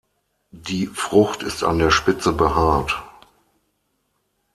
Die 0.63 0.87
Frucht 0.87 1.43
ist 1.43 1.61
an 1.63 1.77
der 1.77 1.91
Spitze 1.91 2.33
behaart. 2.33 3.03